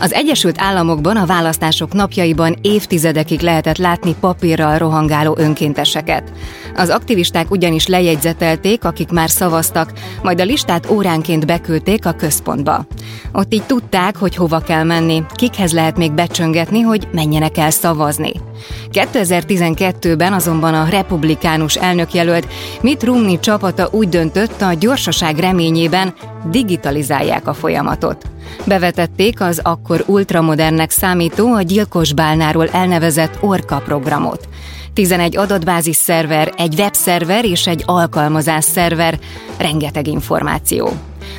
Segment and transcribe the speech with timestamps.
[0.00, 6.32] Az Egyesült Államokban a választások napjaiban évtizedekig lehetett látni papírral rohangáló önkénteseket.
[6.76, 12.86] Az aktivisták ugyanis lejegyzetelték, akik már szavaztak, majd a listát óránként beküldték a központba.
[13.32, 18.32] Ott így tudták, hogy hova kell menni, kikhez lehet még becsöngetni, hogy menjenek el szavazni.
[18.92, 22.46] 2012-ben azonban a republikánus elnökjelölt
[22.80, 26.14] Mitt Romney csapata úgy döntött, a gyorsaság reményében
[26.50, 28.33] digitalizálják a folyamatot.
[28.66, 34.48] Bevetették az akkor ultramodernek számító a gyilkos bálnáról elnevezett Orca programot.
[34.92, 39.18] 11 adatbázis szerver, egy webszerver és egy alkalmazás szerver,
[39.58, 40.92] rengeteg információ.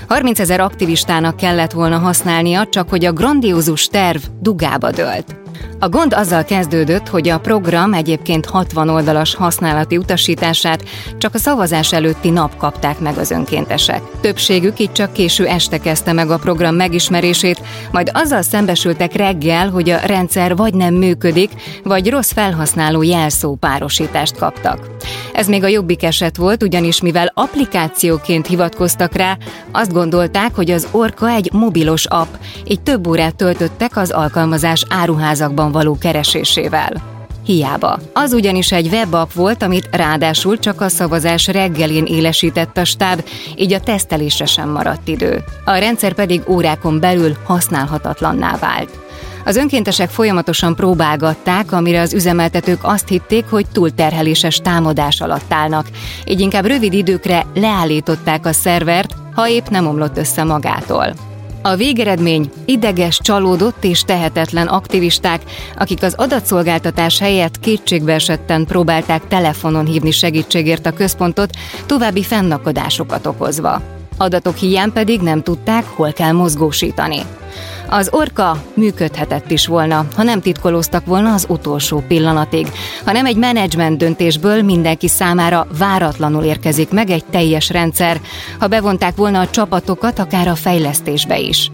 [0.08, 5.45] 30 ezer aktivistának kellett volna használnia, csak hogy a grandiózus terv dugába dőlt.
[5.80, 10.84] A gond azzal kezdődött, hogy a program egyébként 60 oldalas használati utasítását
[11.18, 14.02] csak a szavazás előtti nap kapták meg az önkéntesek.
[14.22, 19.90] Többségük itt csak késő este kezdte meg a program megismerését, majd azzal szembesültek reggel, hogy
[19.90, 21.52] a rendszer vagy nem működik,
[21.84, 24.88] vagy rossz felhasználó jelszó párosítást kaptak.
[25.36, 29.38] Ez még a jobbik eset volt, ugyanis mivel applikációként hivatkoztak rá,
[29.72, 32.33] azt gondolták, hogy az Orka egy mobilos app,
[32.67, 37.13] így több órát töltöttek az alkalmazás áruházakban való keresésével.
[37.45, 38.00] Hiába.
[38.13, 43.25] Az ugyanis egy webapp volt, amit ráadásul csak a szavazás reggelén élesített a stáb,
[43.56, 45.44] így a tesztelésre sem maradt idő.
[45.66, 48.89] A rendszer pedig órákon belül használhatatlanná vált.
[49.45, 55.88] Az önkéntesek folyamatosan próbálgatták, amire az üzemeltetők azt hitték, hogy túlterheléses támadás alatt állnak,
[56.25, 61.13] így inkább rövid időkre leállították a szervert, ha épp nem omlott össze magától.
[61.61, 65.41] A végeredmény ideges, csalódott és tehetetlen aktivisták,
[65.77, 71.49] akik az adatszolgáltatás helyett kétségbeesetten próbálták telefonon hívni segítségért a központot,
[71.85, 73.81] további fennakadásokat okozva.
[74.17, 77.21] Adatok hiány pedig nem tudták, hol kell mozgósítani.
[77.89, 82.67] Az orka működhetett is volna, ha nem titkolóztak volna az utolsó pillanatig,
[83.05, 88.22] hanem egy menedzsment döntésből mindenki számára váratlanul érkezik meg egy teljes rendszer,
[88.59, 91.72] ha bevonták volna a csapatokat akár a fejlesztésbe is.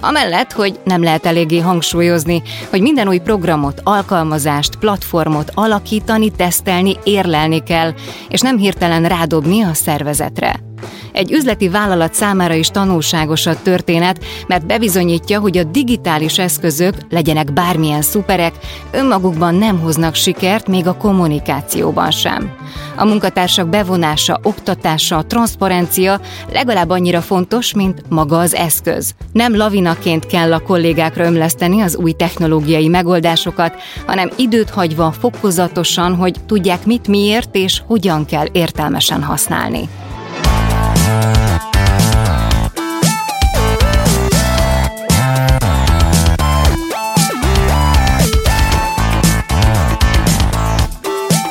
[0.00, 7.62] Amellett, hogy nem lehet eléggé hangsúlyozni, hogy minden új programot, alkalmazást, platformot alakítani, tesztelni, érlelni
[7.62, 7.92] kell,
[8.28, 10.73] és nem hirtelen rádobni a szervezetre.
[11.12, 17.52] Egy üzleti vállalat számára is tanulságos a történet, mert bebizonyítja, hogy a digitális eszközök, legyenek
[17.52, 18.54] bármilyen szuperek,
[18.90, 22.50] önmagukban nem hoznak sikert, még a kommunikációban sem.
[22.96, 26.20] A munkatársak bevonása, oktatása, transzparencia
[26.52, 29.14] legalább annyira fontos, mint maga az eszköz.
[29.32, 33.74] Nem lavinaként kell a kollégákra ömleszteni az új technológiai megoldásokat,
[34.06, 39.88] hanem időt hagyva fokozatosan, hogy tudják mit miért és hogyan kell értelmesen használni.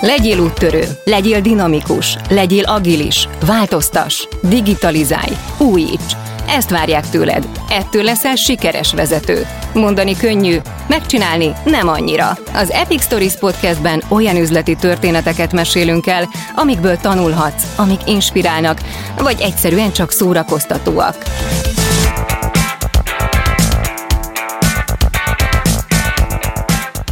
[0.05, 6.22] Legyél úttörő, legyél dinamikus, legyél agilis, változtas, digitalizálj, újíts.
[6.47, 7.47] Ezt várják tőled.
[7.69, 9.45] Ettől leszel sikeres vezető.
[9.73, 12.37] Mondani könnyű, megcsinálni nem annyira.
[12.53, 18.79] Az Epic Stories podcastben olyan üzleti történeteket mesélünk el, amikből tanulhatsz, amik inspirálnak,
[19.17, 21.15] vagy egyszerűen csak szórakoztatóak.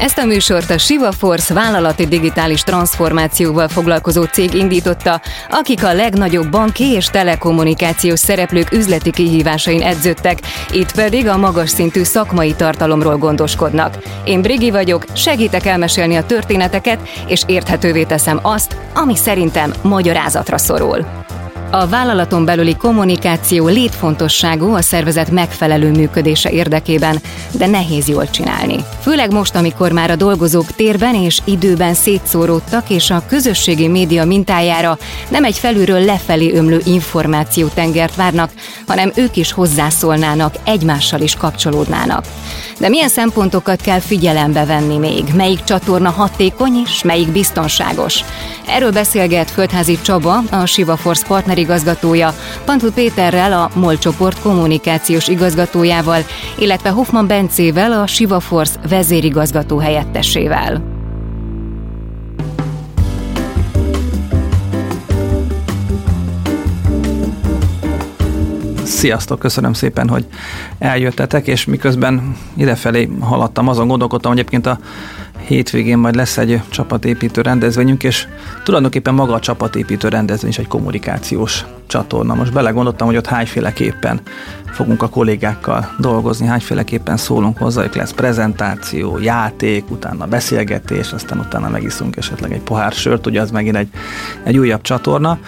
[0.02, 6.50] Ezt a műsort a Siva Force vállalati digitális transformációval foglalkozó cég indította, akik a legnagyobb
[6.50, 10.40] banki és telekommunikációs szereplők üzleti kihívásain edződtek,
[10.72, 13.98] itt pedig a magas szintű szakmai tartalomról gondoskodnak.
[14.24, 21.06] Én Brigi vagyok, segítek elmesélni a történeteket, és érthetővé teszem azt, ami szerintem magyarázatra szorul.
[21.74, 27.22] A vállalaton belüli kommunikáció létfontosságú a szervezet megfelelő működése érdekében,
[27.52, 28.76] de nehéz jól csinálni.
[29.02, 34.98] Főleg most, amikor már a dolgozók térben és időben szétszóródtak, és a közösségi média mintájára
[35.30, 38.52] nem egy felülről lefelé ömlő információtengert várnak,
[38.88, 42.26] hanem ők is hozzászólnának, egymással is kapcsolódnának.
[42.82, 45.24] De milyen szempontokat kell figyelembe venni még?
[45.36, 48.24] Melyik csatorna hatékony és melyik biztonságos?
[48.68, 52.34] Erről beszélget Földházi Csaba, a Siva Force partnerigazgatója,
[52.66, 56.22] Pantul Péterrel, a MOL csoport kommunikációs igazgatójával,
[56.58, 61.01] illetve Hoffman Bencével, a Siva Force vezérigazgató helyettesével.
[69.02, 70.26] Sziasztok, köszönöm szépen, hogy
[70.80, 74.80] eljöttetek, és miközben idefelé haladtam, azon gondolkodtam, hogy egyébként a
[75.38, 78.28] hétvégén majd lesz egy csapatépítő rendezvényünk, és
[78.64, 82.34] tulajdonképpen maga a csapatépítő rendezvény is egy kommunikációs csatorna.
[82.34, 84.22] Most belegondoltam, hogy ott hányféleképpen
[84.72, 91.70] fogunk a kollégákkal dolgozni, hányféleképpen szólunk hozzá, hogy lesz prezentáció, játék, utána beszélgetés, aztán utána
[91.70, 93.90] megiszunk esetleg egy pohár sört, ugye az megint egy,
[94.44, 95.40] egy újabb csatorna.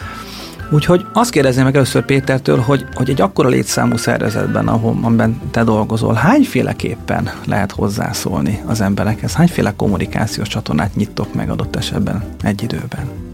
[0.74, 5.16] Úgyhogy azt kérdezném meg először Pétertől, hogy, hogy egy akkora létszámú szervezetben, ahol
[5.52, 9.34] te dolgozol, hányféleképpen lehet hozzászólni az emberekhez?
[9.34, 13.33] Hányféle kommunikációs csatornát nyitok meg adott esetben egy időben?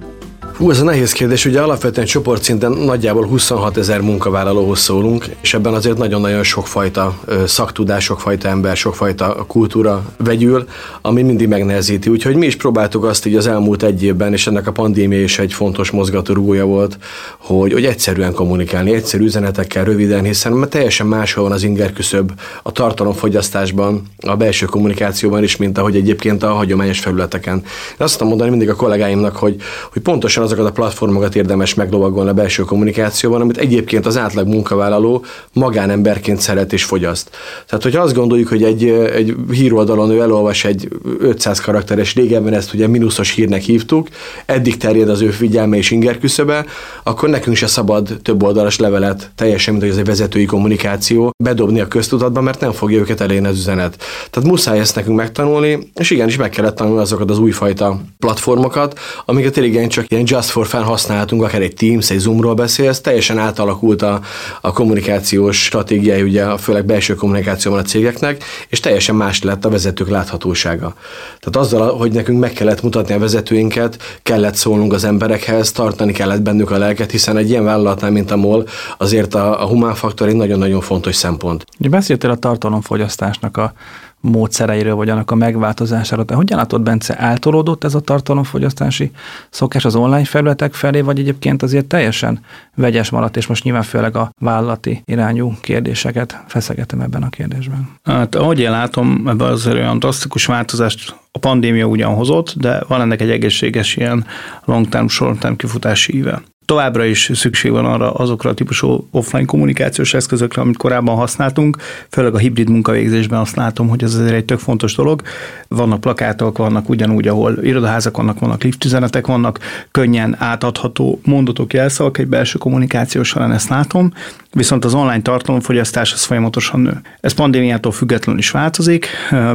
[0.59, 1.45] Hú, ez a nehéz kérdés.
[1.45, 8.47] Ugye alapvetően csoportszinten nagyjából 26 ezer munkavállalóhoz szólunk, és ebben azért nagyon-nagyon sokfajta szaktudás, sokfajta
[8.47, 10.67] ember, sokfajta kultúra vegyül,
[11.01, 12.09] ami mindig megnehezíti.
[12.09, 15.39] Úgyhogy mi is próbáltuk azt így az elmúlt egy évben, és ennek a pandémia is
[15.39, 16.97] egy fontos mozgatórugója volt,
[17.38, 22.31] hogy, hogy egyszerűen kommunikálni, egyszerű üzenetekkel, röviden, hiszen mert teljesen máshol van az inger küszöb
[22.63, 27.56] a tartalomfogyasztásban, a belső kommunikációban is, mint ahogy egyébként a hagyományos felületeken.
[27.56, 29.56] Én azt tudom mondani mindig a kollégáimnak, hogy,
[29.91, 35.23] hogy pontosan azokat a platformokat érdemes meglovagolni a belső kommunikációban, amit egyébként az átlag munkavállaló
[35.53, 37.29] magánemberként szeret és fogyaszt.
[37.67, 40.87] Tehát, hogyha azt gondoljuk, hogy egy, egy híroldalon ő elolvas egy
[41.19, 44.07] 500 karakteres, régebben ezt ugye mínuszos hírnek hívtuk,
[44.45, 46.65] eddig terjed az ő figyelme és inger küszöbe,
[47.03, 51.79] akkor nekünk se szabad több oldalas levelet, teljesen mint hogy ez egy vezetői kommunikáció, bedobni
[51.79, 54.03] a köztudatba, mert nem fogja őket elérni az üzenet.
[54.29, 59.53] Tehát muszáj ezt nekünk megtanulni, és igenis meg kellett tanulni azokat az újfajta platformokat, amiket
[59.53, 64.01] tényleg csak ilyen just for fun használhatunk, akár egy Teams, egy Zoomról beszélsz, teljesen átalakult
[64.01, 64.19] a,
[64.62, 70.09] a kommunikációs stratégiája, ugye főleg belső kommunikációban a cégeknek, és teljesen más lett a vezetők
[70.09, 70.94] láthatósága.
[71.39, 76.42] Tehát azzal, hogy nekünk meg kellett mutatni a vezetőinket, kellett szólnunk az emberekhez, tartani kellett
[76.42, 80.27] bennük a lelket, hiszen egy ilyen vállalatnál, mint a MOL, azért a, a humán faktor
[80.27, 81.65] egy nagyon-nagyon fontos szempont.
[81.77, 83.74] Beszéltél a tartalomfogyasztásnak a
[84.21, 86.25] módszereiről, vagy annak a megváltozásáról.
[86.25, 89.12] Te hogyan látod, Bence, eltolódott ez a tartalomfogyasztási
[89.50, 92.39] szokás az online felületek felé, vagy egyébként azért teljesen
[92.75, 97.89] vegyes maradt, és most nyilván főleg a vállalati irányú kérdéseket feszegetem ebben a kérdésben?
[98.04, 103.01] Hát ahogy én látom, ebben az olyan drasztikus változást a pandémia ugyan hozott, de van
[103.01, 104.25] ennek egy egészséges ilyen
[104.66, 110.62] long-term, short-term kifutási íve továbbra is szükség van arra azokra a típusú offline kommunikációs eszközökre,
[110.62, 111.77] amit korábban használtunk,
[112.10, 115.21] főleg a hibrid munkavégzésben azt látom, hogy ez azért egy tök fontos dolog.
[115.68, 119.60] Vannak plakátok, vannak ugyanúgy, ahol irodaházak vannak, vannak liftüzenetek vannak,
[119.92, 124.13] könnyen átadható mondatok, jelszavak egy belső kommunikáció során ezt látom,
[124.51, 127.01] viszont az online tartalomfogyasztás az folyamatosan nő.
[127.21, 129.07] Ez pandémiától függetlenül is változik.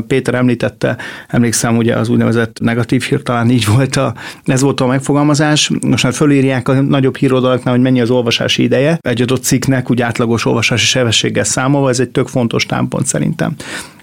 [0.07, 0.97] Péter említette,
[1.29, 4.15] emlékszem, ugye az úgynevezett negatív hír talán így volt a,
[4.45, 5.71] ez volt a megfogalmazás.
[5.87, 6.73] Most már fölírják a
[7.05, 8.99] nagyobb híroldalaknál, hogy mennyi az olvasási ideje.
[9.01, 13.55] Egy adott cikknek úgy átlagos olvasási sebességgel számolva, ez egy tök fontos támpont szerintem.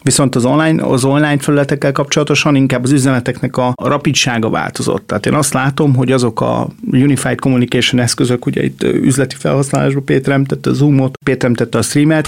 [0.03, 5.07] Viszont az online, az online felületekkel kapcsolatosan inkább az üzeneteknek a rapidsága változott.
[5.07, 10.33] Tehát én azt látom, hogy azok a Unified Communication eszközök, ugye itt üzleti felhasználásban Péter
[10.33, 12.27] említette a Zoomot, Péter említette a streamet,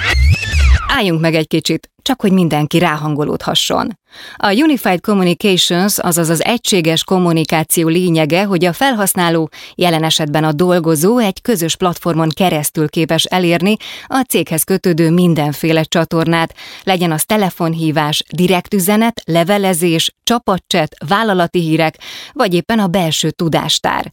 [0.95, 3.99] Álljunk meg egy kicsit, csak hogy mindenki ráhangolódhasson.
[4.35, 11.17] A Unified Communications, azaz az egységes kommunikáció lényege, hogy a felhasználó, jelen esetben a dolgozó
[11.17, 13.75] egy közös platformon keresztül képes elérni
[14.05, 21.97] a céghez kötődő mindenféle csatornát, legyen az telefonhívás, direkt üzenet, levelezés, csapatcset, vállalati hírek,
[22.31, 24.11] vagy éppen a belső tudástár.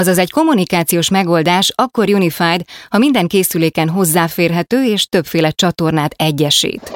[0.00, 6.92] Azaz egy kommunikációs megoldás akkor unified, ha minden készüléken hozzáférhető és többféle csatornát egyesít.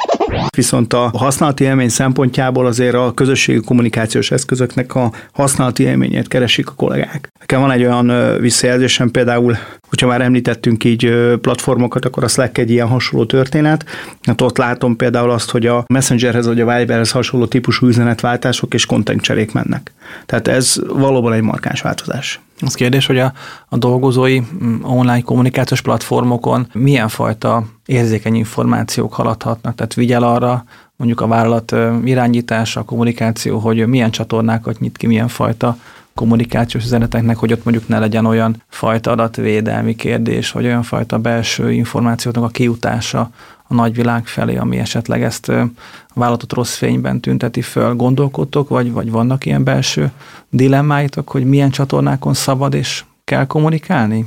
[0.57, 6.73] Viszont a használati élmény szempontjából azért a közösségi kommunikációs eszközöknek a használati élményét keresik a
[6.73, 7.29] kollégák.
[7.41, 9.57] Nekem van egy olyan visszajelzésem például,
[9.89, 13.85] hogyha már említettünk így platformokat, akkor a Slack egy ilyen hasonló történet.
[14.23, 18.87] Hát ott látom például azt, hogy a Messengerhez vagy a Viberhez hasonló típusú üzenetváltások és
[19.21, 19.93] cserék mennek.
[20.27, 22.41] Tehát ez valóban egy markáns változás.
[22.65, 23.33] Az kérdés, hogy a,
[23.69, 30.65] a dolgozói mm, online kommunikációs platformokon milyen fajta érzékeny információk haladhatnak, tehát vigyel arra
[30.97, 35.77] mondjuk a vállalat irányítása, a kommunikáció, hogy milyen csatornákat nyit ki, milyen fajta
[36.15, 41.73] kommunikációs üzeneteknek, hogy ott mondjuk ne legyen olyan fajta adatvédelmi kérdés, vagy olyan fajta belső
[41.73, 43.31] információknak a kiutása
[43.69, 45.69] a nagyvilág felé, ami esetleg ezt a
[46.15, 47.95] vállalatot rossz fényben tünteti föl.
[47.95, 50.11] Gondolkodtok, vagy, vagy vannak ilyen belső
[50.51, 54.27] dilemmáitok, hogy milyen csatornákon szabad és kell kommunikálni?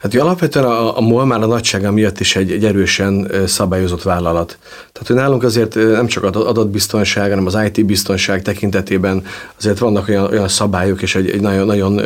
[0.00, 4.02] Hát hogy alapvetően a, a MOL már a nagysága miatt is egy, egy erősen szabályozott
[4.02, 4.58] vállalat.
[4.92, 9.24] Tehát, hogy nálunk azért nem csak adatbiztonság, hanem az IT biztonság tekintetében
[9.58, 12.00] azért vannak olyan, olyan szabályok és egy, egy nagyon, nagyon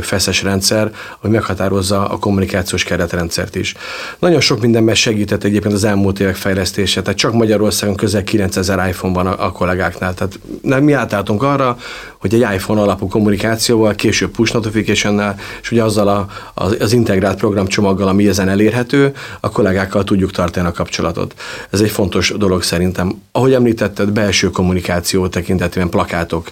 [0.00, 3.74] feszes rendszer, ami meghatározza a kommunikációs keretrendszert is.
[4.18, 9.14] Nagyon sok mindenben segített egyébként az elmúlt évek fejlesztése, tehát csak Magyarországon közel 9000 iPhone
[9.14, 10.14] van a, a kollégáknál.
[10.14, 11.76] Tehát nem, mi átálltunk arra,
[12.18, 17.22] hogy egy iPhone alapú kommunikációval, később push notification és ugye azzal a, az, az integrált
[17.32, 21.34] programcsomaggal, ami ezen elérhető, a kollégákkal tudjuk tartani a kapcsolatot.
[21.70, 23.22] Ez egy fontos dolog szerintem.
[23.32, 26.50] Ahogy említetted, belső kommunikáció tekintetében plakátok.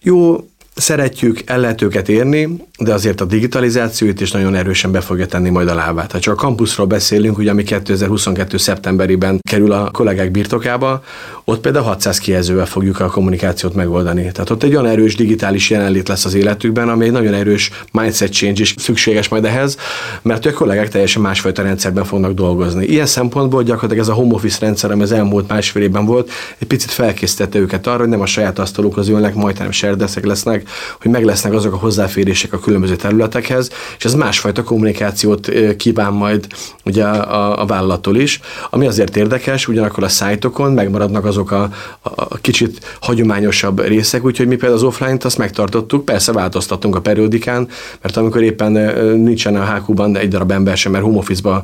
[0.00, 0.46] Jó,
[0.76, 5.26] szeretjük, el lehet őket érni, de azért a digitalizáció itt is nagyon erősen be fogja
[5.26, 6.12] tenni majd a lábát.
[6.12, 8.56] Ha csak a kampuszról beszélünk, ugye ami 2022.
[8.56, 11.02] szeptemberében kerül a kollégák birtokába,
[11.44, 14.32] ott például 600 kijelzővel fogjuk a kommunikációt megoldani.
[14.32, 18.32] Tehát ott egy olyan erős digitális jelenlét lesz az életükben, ami egy nagyon erős mindset
[18.32, 19.76] change is szükséges majd ehhez,
[20.22, 22.86] mert a kollégák teljesen másfajta rendszerben fognak dolgozni.
[22.86, 26.66] Ilyen szempontból gyakorlatilag ez a home office rendszer, ami az elmúlt másfél évben volt, egy
[26.66, 30.65] picit felkészítette őket arra, hogy nem a saját asztalukhoz ülnek, majd hanem serdeszek lesznek,
[31.00, 36.46] hogy meg lesznek azok a hozzáférések a különböző területekhez, és ez másfajta kommunikációt kíván majd
[36.84, 41.70] ugye a, a vállalattól is, ami azért érdekes, ugyanakkor a szájtokon megmaradnak azok a,
[42.02, 47.68] a kicsit hagyományosabb részek, úgyhogy mi például az offline-t azt megtartottuk, persze változtattunk a periódikán,
[48.02, 48.72] mert amikor éppen
[49.16, 51.62] nincsen a HQ-ban egy darab ember sem, mert home office-ba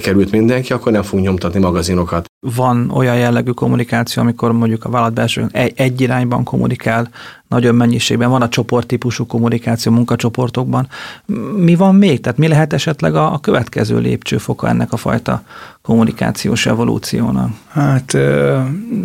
[0.00, 2.33] került mindenki, akkor nem fogunk nyomtatni magazinokat.
[2.54, 7.08] Van olyan jellegű kommunikáció, amikor mondjuk a vállalat belső egy, egy irányban kommunikál,
[7.48, 10.88] nagyon mennyiségben, van a csoporttípusú kommunikáció munkacsoportokban.
[11.56, 12.20] Mi van még?
[12.20, 15.42] Tehát mi lehet esetleg a, a következő lépcsőfoka ennek a fajta
[15.82, 17.50] kommunikációs evolúciónak?
[17.68, 18.16] Hát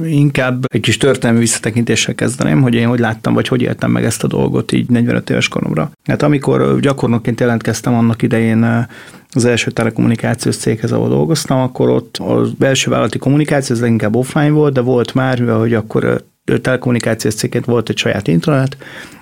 [0.04, 4.24] inkább egy kis történelmi visszatekintéssel kezdeném, hogy én hogy láttam, vagy hogy éltem meg ezt
[4.24, 5.92] a dolgot így 45 éves koromra.
[6.04, 8.88] Hát amikor gyakornokként jelentkeztem annak idején
[9.34, 14.50] az első telekommunikációs céghez, ahol dolgoztam, akkor ott a belső vállalati kommunikáció az leginkább offline
[14.50, 16.24] volt, de volt már, mivel hogy akkor
[16.62, 18.78] telekommunikációs cégként volt egy saját internet,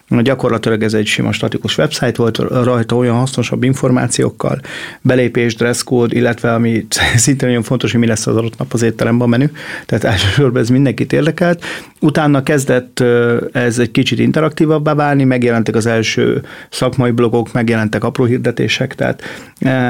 [0.10, 4.60] Gyakorlatilag ez egy sima statikus website volt, rajta olyan hasznosabb információkkal,
[5.02, 6.86] belépés, dresscode, illetve ami
[7.16, 9.46] szintén nagyon fontos, hogy mi lesz az adott nap az étteremben a menü,
[9.86, 11.64] tehát elsősorban ez mindenkit érdekelt.
[12.00, 13.04] Utána kezdett
[13.52, 19.22] ez egy kicsit interaktívabbá válni, megjelentek az első szakmai blogok, megjelentek apró hirdetések, tehát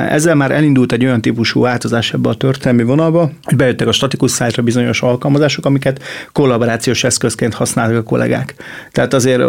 [0.09, 4.31] ezzel már elindult egy olyan típusú változás ebbe a történelmi vonalba, hogy bejöttek a statikus
[4.31, 8.55] szájtra bizonyos alkalmazások, amiket kollaborációs eszközként használtak a kollégák.
[8.91, 9.41] Tehát azért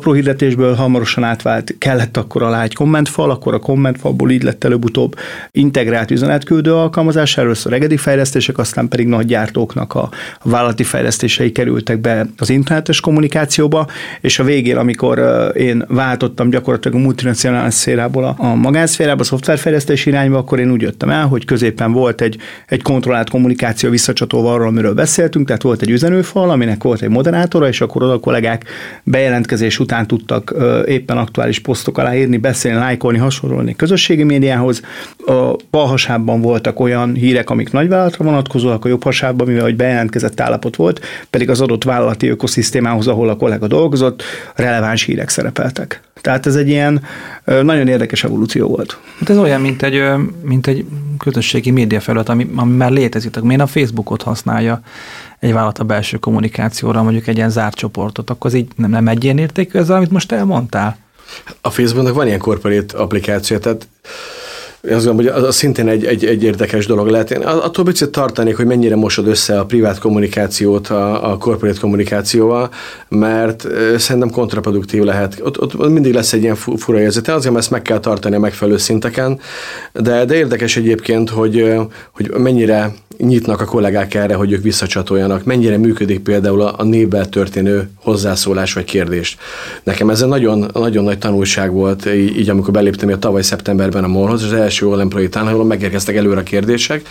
[0.00, 5.16] apró hirdetésből hamarosan átvált, kellett akkor alá egy kommentfal, akkor a kommentfalból így lett előbb-utóbb
[5.50, 10.10] integrált üzenetküldő alkalmazás, először egedi fejlesztések, aztán pedig nagy gyártóknak a
[10.42, 13.86] vállalati fejlesztései kerültek be az internetes kommunikációba,
[14.20, 15.20] és a végén, amikor
[15.56, 20.82] én váltottam gyakorlatilag a multinacionális szférából a, a magánszférába, a szoftverfejlesztés irányba, akkor én úgy
[20.82, 25.82] jöttem el, hogy középen volt egy, egy kontrollált kommunikáció visszacsatolva arról, amiről beszéltünk, tehát volt
[25.82, 28.64] egy üzenőfal, aminek volt egy moderátora, és akkor oda a kollégák
[29.02, 30.54] bejelentkezés után után tudtak
[30.86, 34.82] éppen aktuális posztok alá írni, beszélni, lájkolni, hasonlóni közösségi médiához.
[35.26, 40.40] A bal hasában voltak olyan hírek, amik nagyvállalatra vonatkozóak, a jobb hasában, mivel hogy bejelentkezett
[40.40, 44.22] állapot volt, pedig az adott vállalati ökoszisztémához, ahol a kollega dolgozott,
[44.54, 46.00] releváns hírek szerepeltek.
[46.20, 47.02] Tehát ez egy ilyen
[47.44, 48.98] nagyon érdekes evolúció volt.
[49.18, 50.02] Hát ez olyan, mint egy,
[50.42, 50.86] mint egy
[51.18, 53.40] közösségi média felület, ami, ami már létezik.
[53.40, 54.80] Miért a Facebookot használja
[55.38, 59.08] egy vállalat a belső kommunikációra, mondjuk egy ilyen zárt csoportot, akkor az így nem, nem
[59.08, 60.96] egy ilyen értékű ez, amit most elmondtál?
[61.60, 63.88] A Facebooknak van ilyen korporét applikáció, tehát
[64.88, 67.30] én azt gondolom, hogy az szintén egy, egy, egy érdekes dolog lehet.
[67.30, 72.70] Én attól picit tartanék, hogy mennyire mosod össze a privát kommunikációt a, a corporate kommunikációval,
[73.08, 75.40] mert szerintem kontraproduktív lehet.
[75.44, 77.28] Ott, ott mindig lesz egy ilyen fura érzet.
[77.28, 79.40] Azért ezt meg kell tartani a megfelelő szinteken,
[79.92, 81.74] de, de érdekes egyébként, hogy,
[82.10, 87.28] hogy mennyire nyitnak a kollégák erre, hogy ők visszacsatoljanak, mennyire működik például a, a névvel
[87.28, 89.40] történő hozzászólás vagy kérdést.
[89.82, 94.04] Nekem ez egy nagyon, nagyon nagy tanulság volt, így, így amikor beléptem a tavaly szeptemberben
[94.04, 97.08] a molhoz, az első olimpiai ahol megérkeztek előre a kérdések,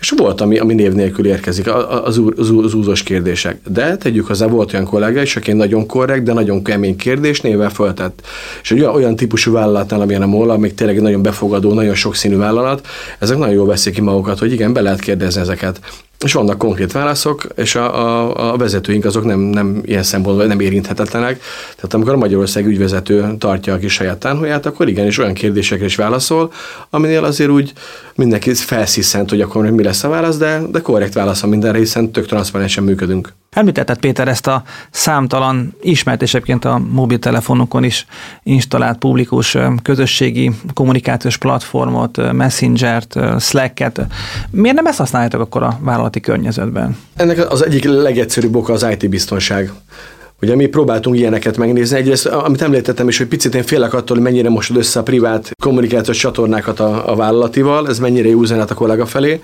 [0.00, 3.60] és volt, ami, ami név nélkül érkezik, az, az, az úzós kérdések.
[3.68, 7.70] De tegyük hozzá, volt olyan kollega is, aki nagyon korrekt, de nagyon kemény kérdés névvel
[7.70, 8.26] föltett.
[8.62, 12.86] És egy olyan, típusú vállalatnál, amilyen a MOL, még tényleg nagyon befogadó, nagyon sokszínű vállalat,
[13.18, 15.80] ezek nagyon jól veszik ki magukat, hogy igen, be lehet kérdezni ezeket.
[16.24, 20.60] És vannak konkrét válaszok, és a, a, a vezetőink azok nem, nem ilyen szempontból nem
[20.60, 21.40] érinthetetlenek.
[21.76, 25.96] Tehát amikor a Magyarország ügyvezető tartja a kis saját tánhóját, akkor igenis olyan kérdésekre is
[25.96, 26.52] válaszol,
[26.90, 27.72] aminél azért úgy
[28.14, 32.12] mindenki felsziszent, hogy akkor mi lesz a válasz, de, de korrekt válasz a mindenre, hiszen
[32.12, 33.32] tök transzparensen működünk.
[33.54, 38.06] Említetted Péter ezt a számtalan ismert és egyébként a mobiltelefonokon is
[38.42, 44.00] installált publikus közösségi kommunikációs platformot, Messenger-t, Slack-et.
[44.50, 46.96] Miért nem ezt használjátok akkor a vállalati környezetben?
[47.16, 49.72] Ennek az egyik legegyszerűbb oka az IT biztonság.
[50.42, 51.96] Ugye mi próbáltunk ilyeneket megnézni.
[51.96, 55.50] Egyrészt, amit említettem is, hogy picit én félek attól, hogy mennyire mosod össze a privát
[55.62, 59.40] kommunikációs csatornákat a, a vállalatival, ez mennyire jó üzenet a kollega felé.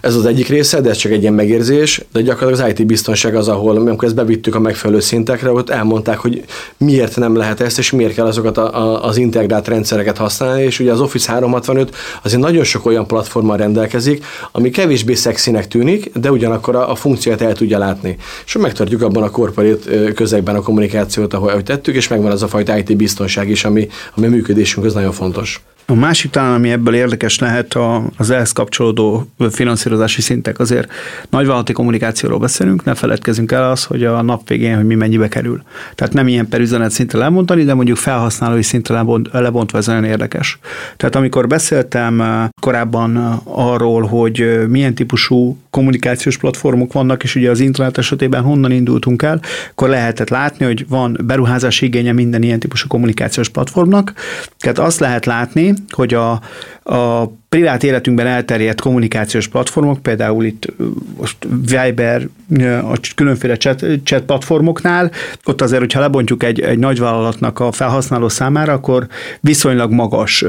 [0.00, 2.04] Ez az egyik része, de ez csak egy ilyen megérzés.
[2.12, 6.18] De gyakorlatilag az IT biztonság az, ahol amikor ezt bevittük a megfelelő szintekre, ott elmondták,
[6.18, 6.44] hogy
[6.76, 10.62] miért nem lehet ezt, és miért kell azokat a, a, az integrált rendszereket használni.
[10.62, 16.10] És ugye az Office 365 azért nagyon sok olyan platformmal rendelkezik, ami kevésbé szexinek tűnik,
[16.18, 18.16] de ugyanakkor a, a funkciót el tudja látni.
[18.46, 22.76] És megtartjuk abban a korporét közegben a kommunikációt, ahogy tettük, és megvan az a fajta
[22.76, 25.62] IT biztonság is, ami, ami a működésünk az nagyon fontos.
[25.86, 27.76] A másik talán, ami ebből érdekes lehet,
[28.16, 30.58] az ehhez kapcsolódó finanszírozási szintek.
[30.58, 30.92] Azért
[31.30, 35.62] nagyvállalati kommunikációról beszélünk, ne feledkezünk el az, hogy a nap végén, hogy mi mennyibe kerül.
[35.94, 40.04] Tehát nem ilyen per üzenet szintre lemondani, de mondjuk felhasználói szintre lebont, lebontva ez nagyon
[40.04, 40.58] érdekes.
[40.96, 47.34] Tehát amikor beszéltem eh, korábban eh, arról, hogy eh, milyen típusú kommunikációs platformok vannak, és
[47.34, 52.42] ugye az internet esetében honnan indultunk el, akkor lehetett látni, hogy van beruházási igénye minden
[52.42, 54.12] ilyen típusú kommunikációs platformnak.
[54.58, 56.40] Tehát azt lehet látni, hogy a,
[56.82, 60.72] a privát életünkben elterjedt kommunikációs platformok, például itt
[61.18, 62.28] most Viber,
[62.60, 65.10] a különféle chat, chat platformoknál,
[65.44, 69.06] ott azért, hogyha lebontjuk egy, egy nagyvállalatnak a felhasználó számára, akkor
[69.40, 70.44] viszonylag magas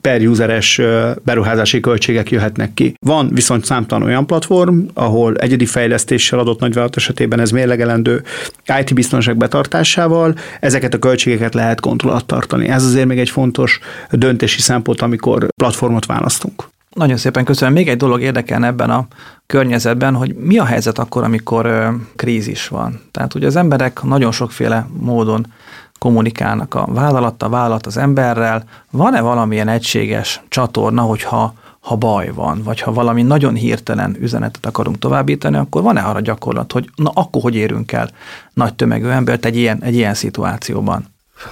[0.00, 0.80] per useres
[1.22, 2.94] beruházási költségek jöhetnek ki.
[3.06, 8.22] Van viszont számtalan olyan platform, ahol egyedi fejlesztéssel adott nagyvállalat esetében ez mérlegelendő
[8.80, 12.68] IT biztonság betartásával, ezeket a költségeket lehet kontroll tartani.
[12.68, 13.80] Ez azért még egy fontos
[14.10, 16.68] döntési szempont, amikor platformot választ választunk.
[16.90, 17.74] Nagyon szépen köszönöm.
[17.74, 19.06] Még egy dolog érdekel ebben a
[19.46, 23.00] környezetben, hogy mi a helyzet akkor, amikor ö, krízis van.
[23.10, 25.46] Tehát ugye az emberek nagyon sokféle módon
[25.98, 28.64] kommunikálnak a vállalat, a vállalat az emberrel.
[28.90, 34.98] Van-e valamilyen egységes csatorna, hogyha ha baj van, vagy ha valami nagyon hirtelen üzenetet akarunk
[34.98, 38.10] továbbítani, akkor van-e arra gyakorlat, hogy na akkor hogy érünk el
[38.54, 41.04] nagy tömegű embert egy ilyen, egy ilyen szituációban?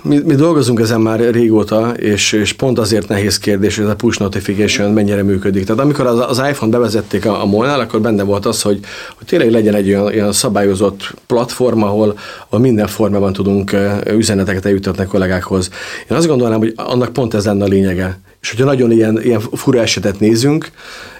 [0.02, 3.94] Mi, mi dolgozunk ezen már régóta, és, és pont azért nehéz kérdés, hogy ez a
[3.94, 5.64] push notification mennyire működik.
[5.64, 8.80] Tehát amikor az, az iPhone bevezették a, a molnál, akkor benne volt az, hogy,
[9.16, 12.18] hogy tényleg legyen egy olyan, olyan szabályozott platform, ahol,
[12.48, 13.76] ahol minden formában tudunk
[14.16, 15.70] üzeneteket eljutatni a kollégákhoz.
[16.10, 18.18] Én azt gondolnám, hogy annak pont ez lenne a lényege.
[18.40, 20.70] És hogyha nagyon ilyen, ilyen fura esetet nézünk,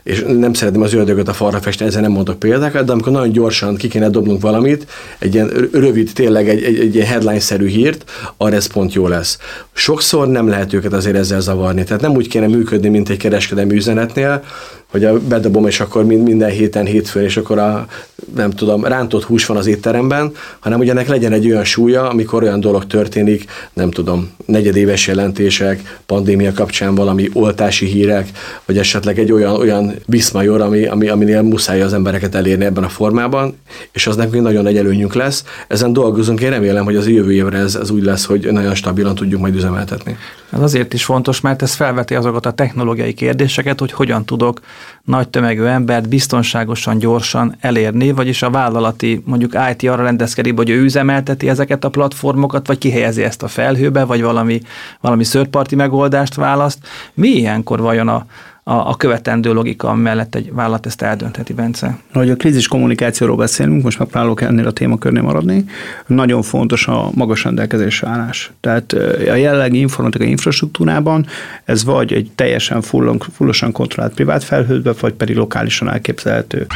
[0.09, 3.33] és nem szeretném az ördögöt a falra festeni, ezzel nem mondok példákat, de amikor nagyon
[3.33, 4.87] gyorsan ki kéne dobnunk valamit,
[5.19, 9.39] egy ilyen rövid, tényleg egy, egy, egy ilyen headline-szerű hírt, arra ez pont jó lesz.
[9.73, 11.85] Sokszor nem lehet őket azért ezzel zavarni.
[11.85, 14.43] Tehát nem úgy kéne működni, mint egy kereskedelmi üzenetnél,
[14.91, 17.87] hogy a bedobom, és akkor minden héten hétfőn, és akkor a,
[18.35, 22.43] nem tudom, rántott hús van az étteremben, hanem hogy ennek legyen egy olyan súlya, amikor
[22.43, 28.29] olyan dolog történik, nem tudom, negyedéves jelentések, pandémia kapcsán valami oltási hírek,
[28.65, 32.89] vagy esetleg egy olyan, olyan viszmajor, ami, ami, aminél muszáj az embereket elérni ebben a
[32.89, 33.57] formában,
[33.93, 35.45] és az nekünk nagyon nagy előnyünk lesz.
[35.69, 39.15] Ezen dolgozunk, én remélem, hogy az jövő évre ez, ez úgy lesz, hogy nagyon stabilan
[39.15, 40.17] tudjuk majd üzemeltetni.
[40.53, 44.61] Ez azért is fontos, mert ez felveti azokat a technológiai kérdéseket, hogy hogyan tudok
[45.05, 50.83] nagy tömegű embert biztonságosan, gyorsan elérni, vagyis a vállalati mondjuk IT arra rendezkedik, hogy ő
[50.83, 54.61] üzemelteti ezeket a platformokat, vagy kihelyezi ezt a felhőbe, vagy valami,
[55.01, 56.79] valami szörparti megoldást választ.
[57.15, 58.27] Mi ilyenkor vajon a,
[58.69, 61.99] a, a követendő logika mellett egy vállalat ezt eldöntheti, Bence.
[62.13, 65.65] Hogy a krízis kommunikációról beszélünk, most megpróbálok ennél a témakörnél maradni,
[66.07, 68.53] nagyon fontos a magas rendelkezésre állás.
[68.61, 68.93] Tehát
[69.29, 71.27] a jelenlegi informatikai infrastruktúrában
[71.65, 76.67] ez vagy egy teljesen fullon, fullosan kontrollált privát felhőbe, vagy pedig lokálisan elképzelhető.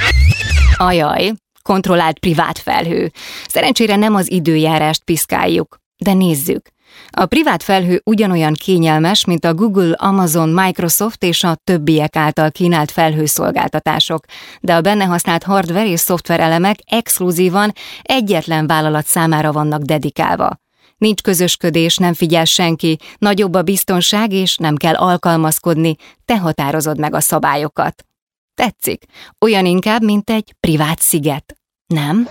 [0.76, 3.10] Ajaj, kontrollált privát felhő.
[3.48, 6.68] Szerencsére nem az időjárást piszkáljuk, de nézzük.
[7.10, 12.90] A privát felhő ugyanolyan kényelmes, mint a Google, Amazon, Microsoft és a többiek által kínált
[12.90, 14.24] felhőszolgáltatások,
[14.60, 20.60] de a benne használt hardware és szoftver elemek exkluzívan egyetlen vállalat számára vannak dedikálva.
[20.96, 27.14] Nincs közösködés, nem figyel senki, nagyobb a biztonság és nem kell alkalmazkodni, te határozod meg
[27.14, 28.04] a szabályokat.
[28.54, 29.04] Tetszik,
[29.40, 32.28] olyan inkább, mint egy privát sziget, nem?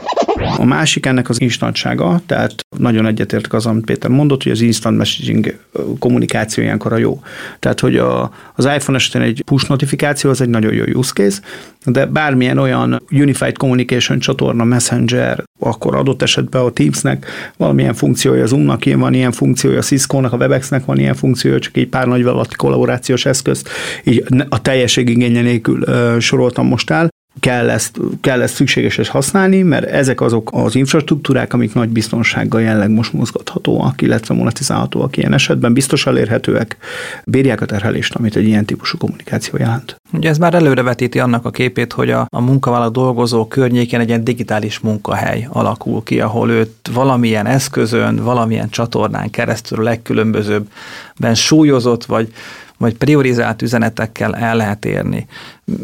[0.58, 4.98] A másik ennek az instantsága, tehát nagyon egyetértek az, amit Péter mondott, hogy az instant
[4.98, 5.60] messaging
[6.00, 7.22] kommunikáció ilyenkor a jó.
[7.60, 11.40] Tehát, hogy a, az iPhone esetén egy push notifikáció az egy nagyon jó use case,
[11.86, 17.26] de bármilyen olyan Unified Communication csatorna, Messenger, akkor adott esetben a Teamsnek
[17.58, 21.78] valamilyen funkciója, az Zoomnak van ilyen funkciója, a Cisco-nak, a Webexnek van ilyen funkciója, csak
[21.78, 23.70] egy pár nagyvállalati kollaborációs eszközt,
[24.04, 25.86] így a teljesség igénye nélkül
[26.20, 31.54] soroltam most el, kell ezt, kell ezt szükséges ezt használni, mert ezek azok az infrastruktúrák,
[31.54, 36.78] amik nagy biztonsággal jelenleg most mozgathatóak, illetve monetizálhatóak ilyen esetben, biztos elérhetőek,
[37.26, 39.96] bírják a terhelést, amit egy ilyen típusú kommunikáció jelent.
[40.14, 44.24] Ugye ez már előrevetíti annak a képét, hogy a, a munkavállaló dolgozó környékén egy ilyen
[44.24, 52.34] digitális munkahely alakul ki, ahol őt valamilyen eszközön, valamilyen csatornán keresztül a legkülönbözőbben súlyozott, vagy
[52.82, 55.26] vagy priorizált üzenetekkel el lehet érni.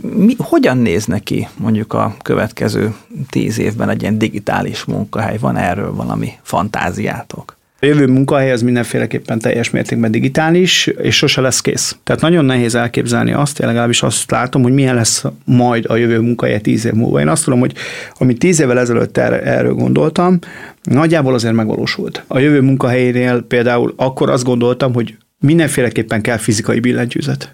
[0.02, 2.96] Mi, hogyan néz neki mondjuk a következő
[3.30, 5.38] tíz évben egy ilyen digitális munkahely?
[5.38, 7.56] Van erről valami fantáziátok?
[7.80, 11.98] A jövő munkahely az mindenféleképpen teljes mértékben digitális, és sose lesz kész.
[12.04, 16.20] Tehát nagyon nehéz elképzelni azt, én legalábbis azt látom, hogy milyen lesz majd a jövő
[16.20, 17.20] munkahely tíz év múlva.
[17.20, 17.74] Én azt tudom, hogy
[18.18, 20.40] amit tíz évvel ezelőtt erről, erről gondoltam,
[20.84, 22.24] nagyjából azért megvalósult.
[22.28, 27.54] A jövő munkahelyénél például akkor azt gondoltam, hogy mindenféleképpen kell fizikai billentyűzet.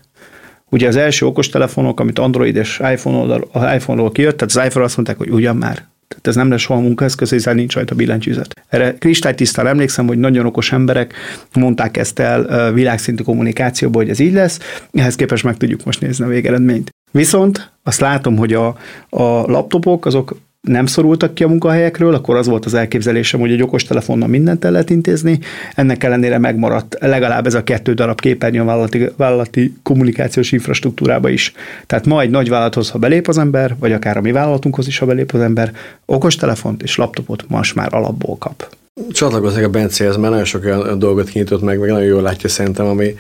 [0.69, 5.17] Ugye az első okostelefonok, amit Android és iPhone-ról, iPhone kijött, tehát az iPhone azt mondták,
[5.17, 5.91] hogy ugyan már.
[6.07, 8.53] Tehát ez nem lesz soha munkaeszköz, hiszen nincs rajta billentyűzet.
[8.69, 11.13] Erre kristálytisztán emlékszem, hogy nagyon okos emberek
[11.53, 14.59] mondták ezt el világszintű kommunikációban, hogy ez így lesz,
[14.91, 16.89] ehhez képest meg tudjuk most nézni a végeredményt.
[17.11, 18.67] Viszont azt látom, hogy a,
[19.09, 20.35] a laptopok azok
[20.67, 24.71] nem szorultak ki a munkahelyekről, akkor az volt az elképzelésem, hogy egy okostelefonnal mindent el
[24.71, 25.39] lehet intézni,
[25.75, 31.53] ennek ellenére megmaradt legalább ez a kettő darab képernyő a vállalati, vállalati kommunikációs infrastruktúrába is.
[31.85, 34.97] Tehát ma egy nagy vállalathoz, ha belép az ember, vagy akár a mi vállalatunkhoz is,
[34.97, 35.71] ha belép az ember,
[36.05, 38.75] okostelefont és laptopot most már alapból kap.
[39.11, 42.85] Csatlakoznék a Bencehez, mert nagyon sok olyan dolgot kinyitott meg, meg nagyon jól látja szerintem,
[42.85, 43.15] ami,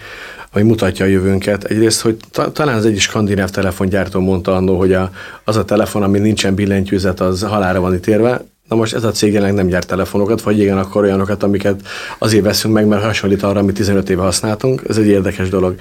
[0.51, 1.63] ami mutatja a jövőnket.
[1.63, 5.11] Egyrészt, hogy ta, talán az egyik skandináv telefongyártó mondta annó, hogy a,
[5.43, 8.45] az a telefon, ami nincsen billentyűzet, az halára van ítélve.
[8.69, 11.81] Na most ez a cég jelenleg nem gyárt telefonokat, vagy igen, akkor olyanokat, amiket
[12.17, 14.83] azért veszünk meg, mert hasonlít arra, amit 15 éve használtunk.
[14.87, 15.75] Ez egy érdekes dolog.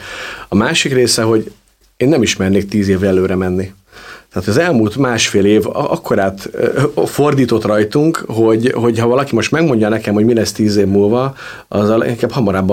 [0.48, 1.52] A másik része, hogy
[1.96, 3.72] én nem ismernék 10 évre előre menni.
[4.32, 6.50] Tehát az elmúlt másfél év akkorát
[7.04, 11.34] fordított rajtunk, hogy, hogy ha valaki most megmondja nekem, hogy mi lesz tíz év múlva,
[11.68, 12.72] az inkább hamarabb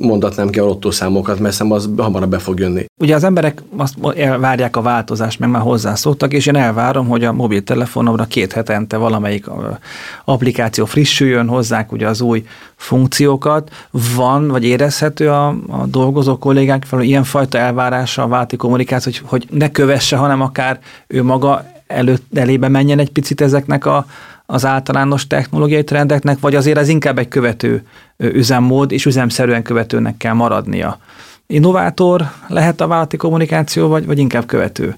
[0.00, 2.84] mondatnám ki a lottószámokat, mert szem az hamarabb be fog jönni.
[3.00, 7.32] Ugye az emberek azt elvárják a változást, meg már hozzászoktak, és én elvárom, hogy a
[7.32, 9.46] mobiltelefonomra két hetente valamelyik
[10.24, 12.44] applikáció frissüljön, hozzák ugye az új
[12.76, 13.70] funkciókat.
[14.16, 19.58] Van, vagy érezhető a, a dolgozó kollégák felől ilyenfajta elvárása a válti kommunikáció, hogy, hogy
[19.58, 24.06] ne kövesse, hanem akár ő maga előtt elébe menjen egy picit ezeknek a,
[24.46, 27.82] az általános technológiai trendeknek, vagy azért ez inkább egy követő
[28.16, 30.98] üzemmód, és üzemszerűen követőnek kell maradnia.
[31.46, 34.96] Innovátor lehet a vállalati kommunikáció, vagy, vagy inkább követő?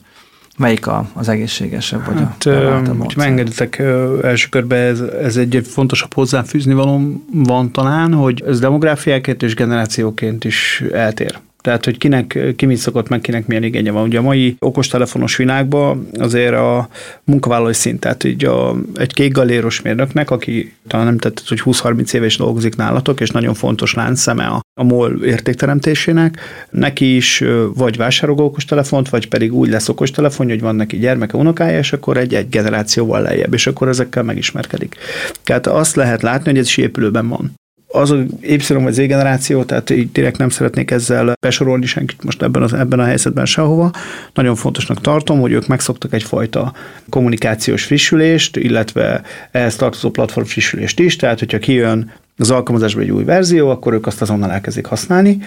[0.57, 3.79] Melyik a, az egészségesebb, vagy hát, a, Ha megengeditek,
[4.23, 10.45] első körben ez, ez egy fontosabb hozzáfűzni való van talán, hogy ez demográfiáként és generációként
[10.45, 11.39] is eltér.
[11.65, 14.03] Tehát, hogy kinek, ki mit szokott meg, kinek milyen igénye van.
[14.03, 16.89] Ugye a mai okostelefonos világban azért a
[17.25, 22.15] munkavállalói szint, tehát így a, egy kék galéros mérnöknek, aki talán nem tett, hogy 20-30
[22.15, 28.39] éves dolgozik nálatok, és nagyon fontos láncszeme a, a MOL értékteremtésének, neki is vagy vásárol
[28.39, 32.49] okostelefont, vagy pedig úgy lesz okostelefon, hogy van neki gyermeke, unokája, és akkor egy, egy
[32.49, 34.97] generációval lejjebb, és akkor ezekkel megismerkedik.
[35.43, 37.55] Tehát azt lehet látni, hogy ez is épülőben van
[37.95, 42.43] az a Y vagy Z generáció, tehát így direkt nem szeretnék ezzel besorolni senkit most
[42.43, 43.91] ebben, az, ebben a helyzetben sehova.
[44.35, 46.73] Nagyon fontosnak tartom, hogy ők megszoktak egyfajta
[47.09, 53.25] kommunikációs frissülést, illetve ehhez tartozó platform frissülést is, tehát hogyha kijön az alkalmazásban egy új
[53.25, 55.39] verzió, akkor ők azt azonnal elkezdik használni,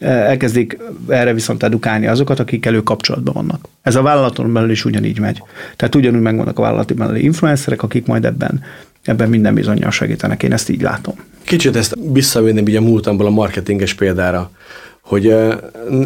[0.00, 3.68] elkezdik erre viszont edukálni azokat, akik elő kapcsolatban vannak.
[3.82, 5.42] Ez a vállalaton belül is ugyanígy megy.
[5.76, 8.62] Tehát ugyanúgy megvannak a vállalati belüli influencerek, akik majd ebben
[9.04, 11.14] ebben minden bizonyal segítenek, én ezt így látom.
[11.52, 14.50] Kicsit ezt visszavinném ugye a múltamból a marketinges példára,
[15.00, 15.36] hogy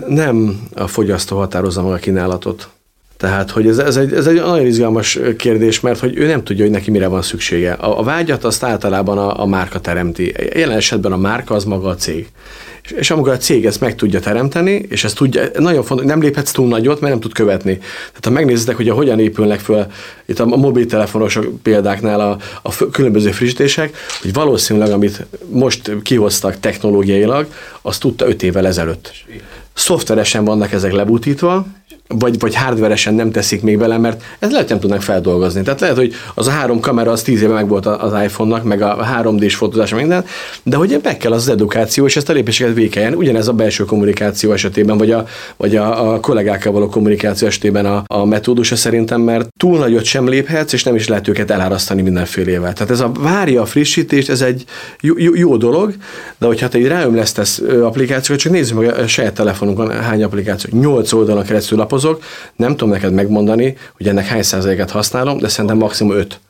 [0.09, 2.69] nem a fogyasztó határozza meg a kínálatot.
[3.17, 6.65] Tehát, hogy ez, ez, egy, ez egy nagyon izgalmas kérdés, mert hogy ő nem tudja,
[6.65, 7.73] hogy neki mire van szüksége.
[7.73, 10.35] A, a vágyat azt általában a, a márka teremti.
[10.55, 12.29] Jelen esetben a márka az maga a cég.
[12.87, 16.21] És, és amikor a cég ezt meg tudja teremteni, és ezt tudja, nagyon fontos, nem
[16.21, 17.79] léphetsz túl nagyot, mert nem tud követni.
[17.79, 19.87] Tehát ha megnézitek, hogy hogyan épülnek föl
[20.27, 27.47] itt a mobiltelefonos példáknál a, a különböző frissítések, hogy valószínűleg, amit most kihoztak technológiailag,
[27.83, 29.13] azt tudta öt évvel ezelőtt.
[29.77, 31.67] Szoftveresen vannak ezek lebutítva,
[32.09, 35.63] vagy, vagy hardveresen nem teszik még bele, mert ez lehet, nem tudnak feldolgozni.
[35.63, 38.83] Tehát lehet, hogy az a három kamera az tíz éve meg volt az iPhone-nak, meg
[38.83, 40.25] a 3D-s fotózás, minden,
[40.63, 43.15] de hogy meg kell az edukáció, és ezt a lépéseket vékeljen.
[43.15, 48.03] Ugyanez a belső kommunikáció esetében, vagy a, vagy a, a kollégákkal való kommunikáció esetében a,
[48.07, 52.73] a metódusa szerintem, mert túl nagyot sem léphetsz, és nem is lehet őket elárasztani mindenfélével.
[52.73, 54.65] Tehát ez a várja a frissítést, ez egy
[55.01, 55.95] jó, jó, jó dolog,
[56.39, 60.79] de hogyha te egy ráömlesztesz applikációt, csak nézzük meg a saját telefonunk telefonunkon hány applikáció,
[60.81, 62.23] 8 oldalon keresztül lapozok,
[62.57, 66.41] nem tudom neked megmondani, hogy ennek hány százaléket használom, de szerintem maximum 5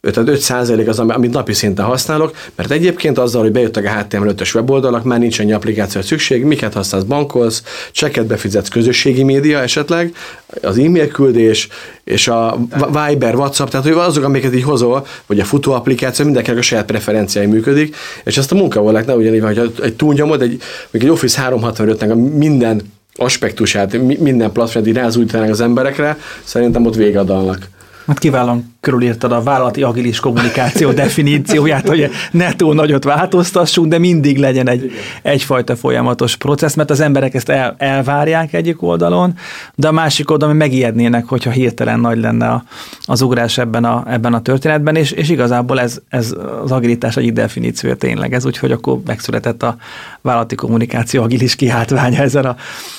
[0.00, 4.54] tehát 5 százalék az, amit napi szinten használok, mert egyébként azzal, hogy bejöttek a HTML5-ös
[4.54, 10.14] weboldalak, már nincs annyi applikáció szükség, miket használsz, bankolsz, cseket befizetsz, közösségi média esetleg,
[10.62, 11.68] az e-mail küldés,
[12.04, 12.58] és a
[13.06, 16.86] Viber, WhatsApp, tehát hogy azok, amiket így hozol, vagy a futó applikáció, mindenkinek a saját
[16.86, 22.36] preferenciái működik, és ezt a munkavallák ne ugyanígy, hogy egy túlnyomod, egy, egy Office 365-nek
[22.36, 22.80] minden
[23.14, 27.68] aspektusát, minden platformát így rázújtanánk az emberekre, szerintem ott vége a dalnak.
[28.06, 34.38] Hát kiválóan körülírtad a vállalati agilis kommunikáció definícióját, hogy ne túl nagyot változtassunk, de mindig
[34.38, 34.90] legyen egy,
[35.22, 39.34] egyfajta folyamatos processz, mert az emberek ezt el, elvárják egyik oldalon,
[39.74, 42.64] de a másik oldalon megijednének, hogyha hirtelen nagy lenne a,
[43.02, 47.32] az ugrás ebben a, ebben a történetben, és, és igazából ez, ez az agilitás egyik
[47.32, 49.76] definíciója tényleg ez, úgyhogy akkor megszületett a
[50.20, 52.56] vállalati kommunikáció agilis kiáltványa ezzel a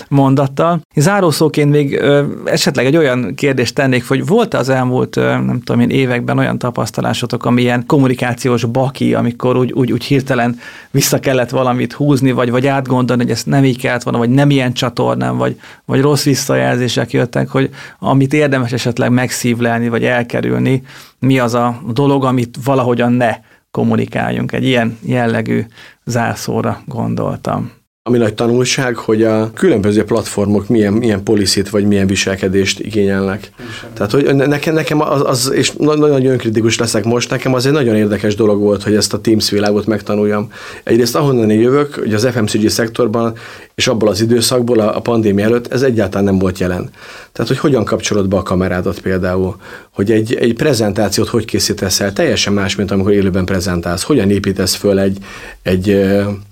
[0.08, 0.82] mondattal.
[0.96, 2.02] Zárószóként még
[2.46, 7.46] esetleg egy olyan kérdést tennék, hogy volt az elmúlt, nem tudom én, években olyan tapasztalásotok,
[7.46, 10.60] amilyen kommunikációs baki, amikor úgy, úgy, úgy hirtelen
[10.92, 14.50] vissza kellett valamit húzni, vagy, vagy átgondolni, hogy ezt nem így kellett volna, vagy nem
[14.50, 20.84] ilyen csatornán, vagy, vagy rossz visszajelzések jöttek, hogy amit érdemes esetleg megszívlelni, vagy elkerülni,
[21.20, 23.38] mi az a dolog, amit valahogyan ne
[23.72, 24.52] kommunikáljunk.
[24.52, 25.66] Egy ilyen jellegű
[26.06, 27.72] zárszóra gondoltam
[28.10, 33.50] ami nagy tanulság, hogy a különböző platformok milyen, milyen policit vagy milyen viselkedést igényelnek.
[33.80, 33.90] Sem.
[33.94, 37.96] Tehát, hogy nekem, nekem az, az, és nagyon önkritikus leszek most, nekem az egy nagyon
[37.96, 40.52] érdekes dolog volt, hogy ezt a Teams világot megtanuljam.
[40.84, 43.36] Egyrészt ahonnan én jövök, hogy az FMCG szektorban,
[43.80, 46.90] és abból az időszakból, a, a pandémia előtt, ez egyáltalán nem volt jelen.
[47.32, 49.56] Tehát, hogy hogyan kapcsolod be a kamerádat például,
[49.94, 54.74] hogy egy, egy prezentációt hogy készítesz el, teljesen más, mint amikor élőben prezentálsz, hogyan építesz
[54.74, 55.18] föl egy,
[55.64, 55.98] egy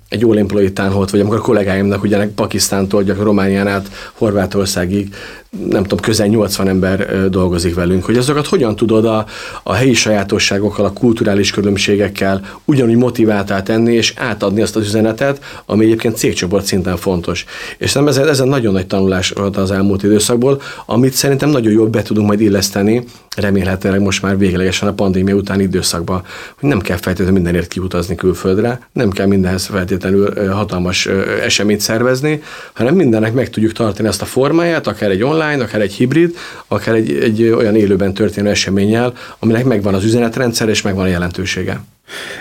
[0.10, 0.72] egy All Employee
[1.12, 5.14] vagy amikor a kollégáimnak ugye Pakisztántól, gyak Románián át Horvátországig
[5.50, 9.26] nem tudom, közel 80 ember dolgozik velünk, hogy azokat hogyan tudod a,
[9.64, 15.86] a helyi sajátosságokkal, a kulturális különbségekkel ugyanúgy motiváltál tenni, és átadni azt az üzenetet, ami
[15.86, 17.46] egyébként cégcsoport szinten fontos.
[17.78, 21.88] És nem ez, ez nagyon nagy tanulás volt az elmúlt időszakból, amit szerintem nagyon jól
[21.88, 23.04] be tudunk majd illeszteni,
[23.36, 26.22] remélhetőleg most már véglegesen a pandémia utáni időszakban,
[26.60, 31.06] hogy nem kell feltétlenül mindenért kiutazni külföldre, nem kell mindenhez feltétlenül hatalmas
[31.44, 32.42] eseményt szervezni,
[32.74, 36.36] hanem mindennek meg tudjuk tartani ezt a formáját, akár egy online, online, akár egy hibrid,
[36.68, 41.82] akár egy, egy olyan élőben történő eseménnyel, aminek megvan az üzenetrendszer és megvan a jelentősége.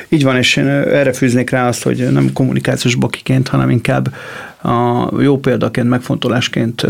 [0.09, 4.15] Így van, és én erre fűznék rá azt, hogy nem kommunikációs bakiként, hanem inkább
[4.67, 6.81] a jó példaként, megfontolásként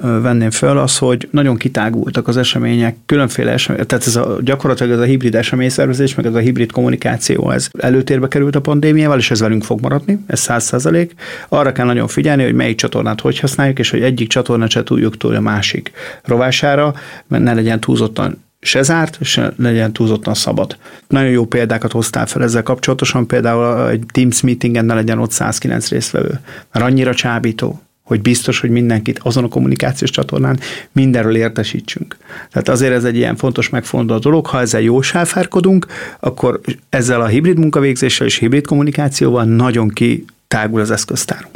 [0.00, 4.98] venném föl az, hogy nagyon kitágultak az események, különféle események, tehát ez a, gyakorlatilag ez
[4.98, 9.40] a hibrid eseményszervezés, meg ez a hibrid kommunikáció, ez előtérbe került a pandémiával, és ez
[9.40, 11.14] velünk fog maradni, ez száz százalék.
[11.48, 15.16] Arra kell nagyon figyelni, hogy melyik csatornát hogy használjuk, és hogy egyik csatornát se tudjuk
[15.16, 15.92] túl a másik
[16.24, 16.94] rovására,
[17.26, 20.76] mert ne legyen túlzottan se zárt, se legyen túlzottan szabad.
[21.08, 25.88] Nagyon jó példákat hoztál fel ezzel kapcsolatosan, például egy Teams meetingen ne legyen ott 109
[25.88, 26.40] résztvevő,
[26.72, 30.58] mert annyira csábító, hogy biztos, hogy mindenkit azon a kommunikációs csatornán
[30.92, 32.16] mindenről értesítsünk.
[32.50, 35.86] Tehát azért ez egy ilyen fontos megfontolt dolog, ha ezzel jól sáfárkodunk,
[36.20, 41.48] akkor ezzel a hibrid munkavégzéssel és hibrid kommunikációval nagyon kitágul az eszköztár.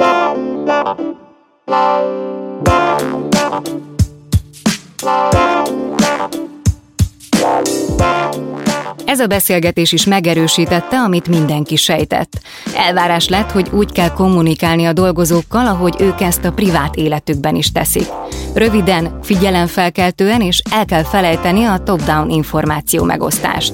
[9.11, 12.41] Ez a beszélgetés is megerősítette, amit mindenki sejtett.
[12.75, 17.71] Elvárás lett, hogy úgy kell kommunikálni a dolgozókkal, ahogy ők ezt a privát életükben is
[17.71, 18.07] teszik.
[18.53, 23.73] Röviden, figyelemfelkeltően és el kell felejteni a top-down információ megosztást.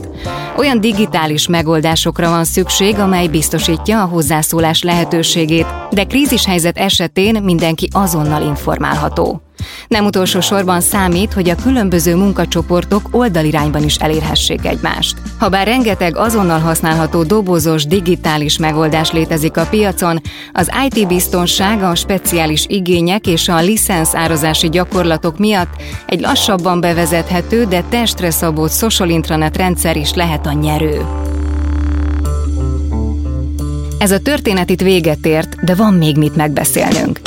[0.57, 8.41] Olyan digitális megoldásokra van szükség, amely biztosítja a hozzászólás lehetőségét, de krízishelyzet esetén mindenki azonnal
[8.41, 9.41] informálható.
[9.87, 15.15] Nem utolsó sorban számít, hogy a különböző munkacsoportok oldalirányban is elérhessék egymást.
[15.39, 20.21] Habár rengeteg azonnal használható dobozos digitális megoldás létezik a piacon,
[20.53, 27.65] az IT biztonság, a speciális igények és a licensz árazási gyakorlatok miatt egy lassabban bevezethető,
[27.65, 31.05] de testre szabott social intranet rendszer is lehet a nyerő.
[33.99, 37.26] Ez a történet itt véget ért, de van még mit megbeszélnünk.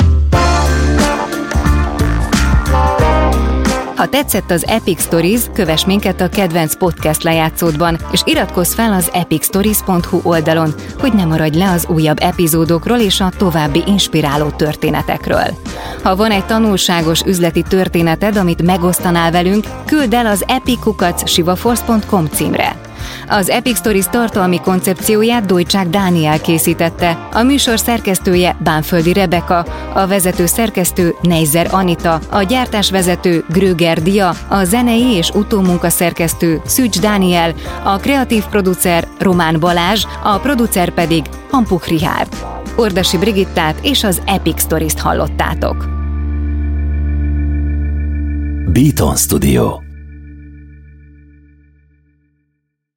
[4.01, 9.09] Ha tetszett az Epic Stories, kövess minket a kedvenc podcast lejátszódban, és iratkozz fel az
[9.13, 15.47] epicstories.hu oldalon, hogy ne maradj le az újabb epizódokról és a további inspiráló történetekről.
[16.03, 22.80] Ha van egy tanulságos üzleti történeted, amit megosztanál velünk, küld el az epicukac sivaforce.com címre.
[23.33, 30.45] Az Epic Stories tartalmi koncepcióját Dojcsák Dániel készítette, a műsor szerkesztője Bánföldi Rebeka, a vezető
[30.45, 37.97] szerkesztő Neizer Anita, a gyártásvezető Gröger Dia, a zenei és utómunka szerkesztő Szűcs Dániel, a
[37.97, 42.35] kreatív producer Román Balázs, a producer pedig Hampuk Rihárd.
[42.75, 45.85] Ordasi Brigittát és az Epic Stories-t hallottátok.
[48.73, 49.90] Beaton Studio